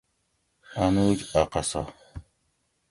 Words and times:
اۤنُوج 0.81 1.19
اٞ 1.39 1.45
قصہ 1.53 1.81